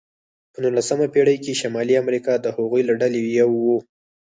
[0.51, 3.77] په نوولسمه پېړۍ کې شمالي امریکا د هغوی له ډلې یوه وه.